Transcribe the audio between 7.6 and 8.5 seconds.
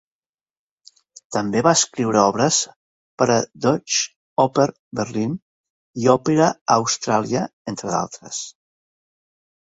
entre d'altres.